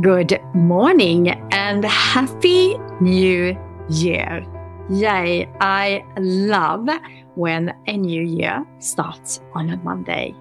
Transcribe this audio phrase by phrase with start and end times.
[0.00, 3.54] Good morning and happy new
[3.90, 4.46] year.
[4.88, 6.88] Yay, I love
[7.34, 10.34] when a new year starts on a Monday.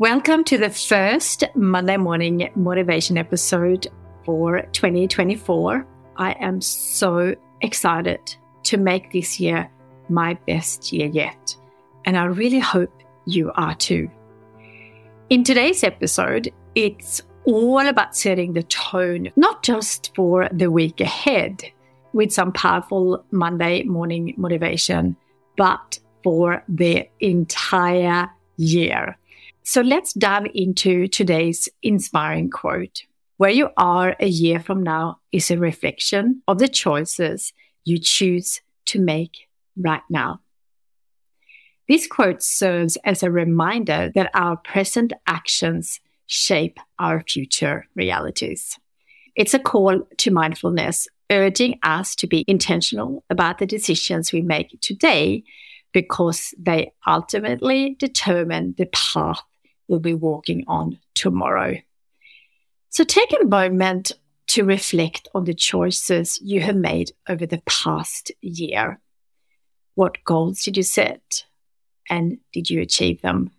[0.00, 3.86] Welcome to the first Monday morning motivation episode
[4.24, 5.86] for 2024.
[6.16, 8.34] I am so excited
[8.64, 9.70] to make this year
[10.08, 11.54] my best year yet,
[12.06, 14.10] and I really hope you are too.
[15.30, 21.62] In today's episode, it's all about setting the tone, not just for the week ahead
[22.12, 25.16] with some powerful Monday morning motivation,
[25.56, 29.18] but for the entire year.
[29.64, 33.02] So let's dive into today's inspiring quote.
[33.36, 37.52] Where you are a year from now is a reflection of the choices
[37.84, 40.40] you choose to make right now.
[41.88, 46.00] This quote serves as a reminder that our present actions
[46.32, 48.78] shape our future realities.
[49.36, 54.80] It's a call to mindfulness, urging us to be intentional about the decisions we make
[54.80, 55.44] today
[55.92, 59.42] because they ultimately determine the path
[59.88, 61.76] we'll be walking on tomorrow.
[62.88, 64.12] So take a moment
[64.48, 69.00] to reflect on the choices you have made over the past year.
[69.96, 71.44] What goals did you set?
[72.08, 73.50] And did you achieve them?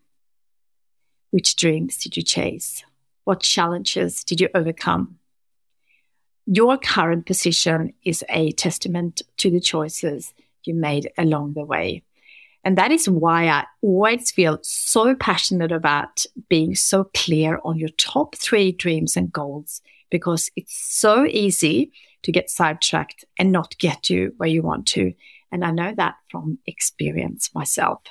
[1.33, 2.83] Which dreams did you chase?
[3.23, 5.17] What challenges did you overcome?
[6.45, 10.31] Your current position is a testament to the choices
[10.63, 12.03] you made along the way.
[12.63, 17.89] And that is why I always feel so passionate about being so clear on your
[17.97, 24.07] top three dreams and goals, because it's so easy to get sidetracked and not get
[24.07, 25.13] you where you want to.
[25.51, 28.03] And I know that from experience myself.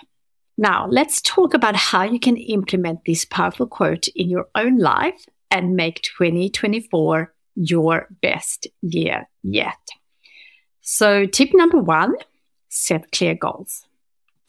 [0.58, 5.25] Now, let's talk about how you can implement this powerful quote in your own life
[5.50, 9.78] and make 2024 your best year yet.
[10.83, 12.15] So, tip number one
[12.69, 13.87] set clear goals.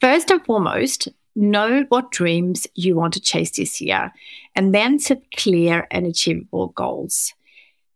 [0.00, 4.12] First and foremost, know what dreams you want to chase this year,
[4.54, 7.32] and then set clear and achievable goals.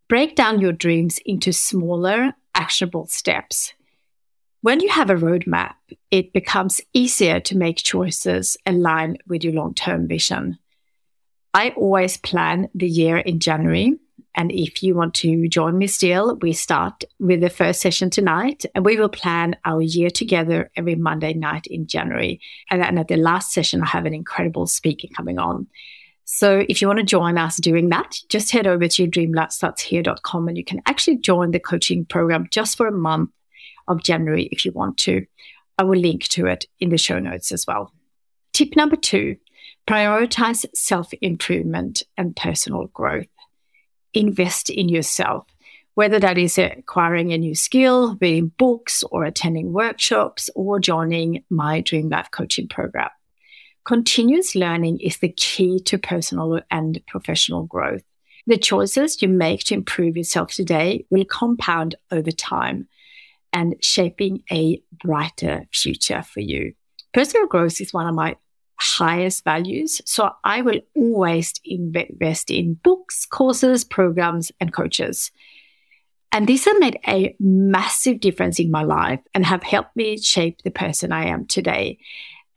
[0.08, 3.74] Break down your dreams into smaller, actionable steps
[4.60, 5.74] when you have a roadmap,
[6.10, 10.58] it becomes easier to make choices aligned with your long term vision.
[11.54, 13.94] I always plan the year in January.
[14.34, 18.64] And if you want to join me still, we start with the first session tonight
[18.74, 22.40] and we will plan our year together every Monday night in January.
[22.70, 25.66] And then at the last session, I have an incredible speaker coming on.
[26.24, 30.56] So if you want to join us doing that, just head over to dreamlifestartshere.com and
[30.56, 33.30] you can actually join the coaching program just for a month
[33.88, 35.26] of January if you want to.
[35.78, 37.92] I will link to it in the show notes as well.
[38.52, 39.36] Tip number two
[39.86, 43.30] prioritize self improvement and personal growth.
[44.12, 45.46] Invest in yourself,
[45.94, 51.80] whether that is acquiring a new skill, reading books, or attending workshops, or joining my
[51.80, 53.08] Dream Life coaching program.
[53.84, 58.02] Continuous learning is the key to personal and professional growth.
[58.46, 62.88] The choices you make to improve yourself today will compound over time
[63.52, 66.74] and shaping a brighter future for you.
[67.12, 68.36] Personal growth is one of my
[68.78, 70.00] highest values.
[70.04, 75.30] So I will always invest in books, courses, programs, and coaches.
[76.30, 80.62] And these have made a massive difference in my life and have helped me shape
[80.62, 81.98] the person I am today.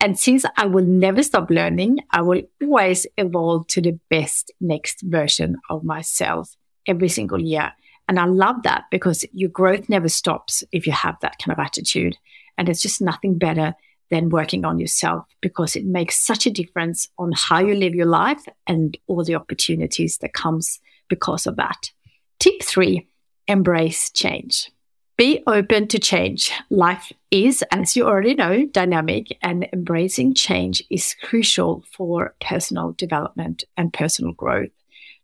[0.01, 5.01] And since I will never stop learning, I will always evolve to the best next
[5.03, 6.55] version of myself
[6.87, 7.71] every single year.
[8.07, 11.63] And I love that because your growth never stops if you have that kind of
[11.63, 12.17] attitude.
[12.57, 13.73] And it's just nothing better
[14.09, 18.05] than working on yourself because it makes such a difference on how you live your
[18.05, 21.91] life and all the opportunities that comes because of that.
[22.39, 23.07] Tip three,
[23.47, 24.69] embrace change.
[25.17, 26.51] Be open to change.
[26.69, 33.63] Life is, as you already know, dynamic, and embracing change is crucial for personal development
[33.77, 34.71] and personal growth.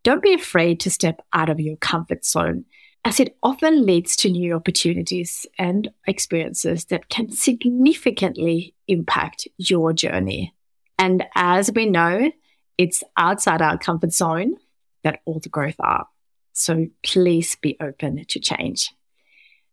[0.04, 2.66] Don't be afraid to step out of your comfort zone
[3.04, 10.54] as it often leads to new opportunities and experiences that can significantly impact your journey.
[11.00, 12.32] And as we know,
[12.78, 14.56] it's outside our comfort zone
[15.04, 16.08] that all the growth are.
[16.54, 18.92] So please be open to change.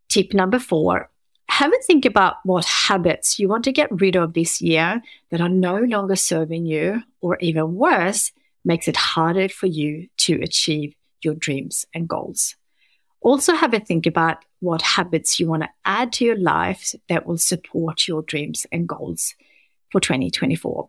[0.09, 1.11] Tip number four
[1.49, 5.41] have a think about what habits you want to get rid of this year that
[5.41, 8.33] are no longer serving you, or even worse,
[8.65, 12.57] makes it harder for you to achieve your dreams and goals.
[13.21, 17.27] Also, have a think about what habits you want to add to your life that
[17.27, 19.35] will support your dreams and goals
[19.91, 20.89] for 2024.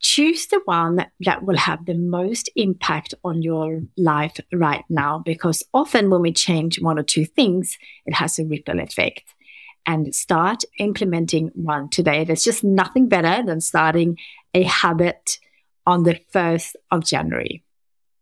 [0.00, 5.62] choose the one that will have the most impact on your life right now because
[5.72, 9.22] often when we change one or two things, it has a ripple effect.
[9.86, 12.24] And start implementing one today.
[12.24, 14.18] There's just nothing better than starting
[14.54, 15.38] a habit
[15.86, 17.64] on the 1st of January.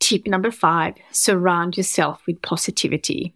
[0.00, 3.34] Tip number five surround yourself with positivity.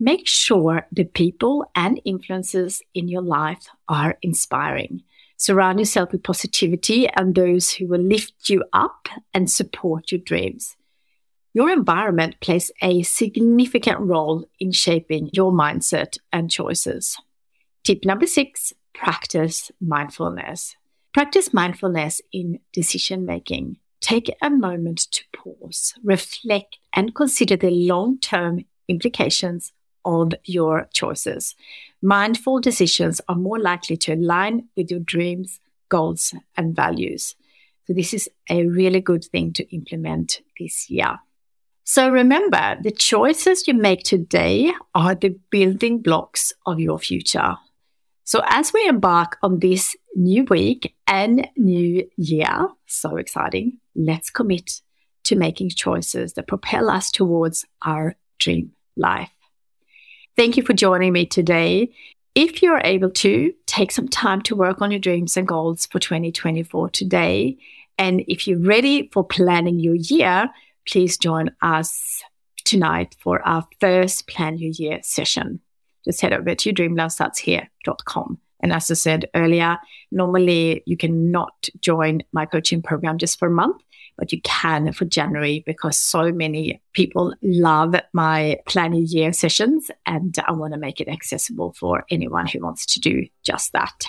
[0.00, 5.02] Make sure the people and influences in your life are inspiring.
[5.36, 10.76] Surround yourself with positivity and those who will lift you up and support your dreams.
[11.52, 17.16] Your environment plays a significant role in shaping your mindset and choices.
[17.82, 20.76] Tip number six practice mindfulness.
[21.18, 23.78] Practice mindfulness in decision making.
[24.00, 29.72] Take a moment to pause, reflect, and consider the long term implications
[30.04, 31.56] of your choices.
[32.00, 37.34] Mindful decisions are more likely to align with your dreams, goals, and values.
[37.88, 41.18] So, this is a really good thing to implement this year.
[41.82, 47.56] So, remember the choices you make today are the building blocks of your future.
[48.22, 54.82] So, as we embark on this new week and new year, so exciting, let's commit
[55.24, 59.30] to making choices that propel us towards our dream life.
[60.36, 61.92] Thank you for joining me today.
[62.34, 65.98] If you're able to, take some time to work on your dreams and goals for
[65.98, 67.56] 2024 today.
[67.96, 70.48] And if you're ready for planning your year,
[70.86, 72.22] please join us
[72.64, 75.60] tonight for our first Plan Your Year session.
[76.04, 78.38] Just head over to dreamlifestartshere.com.
[78.60, 79.78] And as I said earlier,
[80.10, 83.82] normally you cannot join my coaching program just for a month
[84.18, 89.90] but you can for January because so many people love my Plan Your Year sessions
[90.04, 94.06] and I want to make it accessible for anyone who wants to do just that.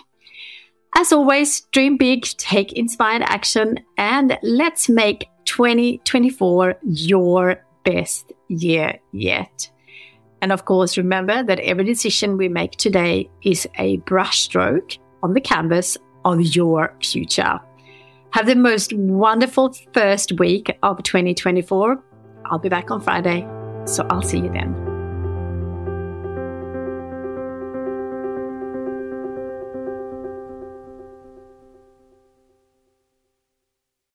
[0.96, 9.70] As always, dream big, take inspired action, and let's make 2024 your best year yet.
[10.42, 15.42] And of course, remember that every decision we make today is a brushstroke on the
[15.42, 17.60] canvas of your future.
[18.32, 22.04] Have the most wonderful first week of 2024.
[22.46, 23.48] I'll be back on Friday,
[23.86, 24.89] so I'll see you then.